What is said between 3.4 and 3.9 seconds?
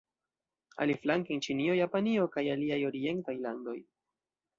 landoj.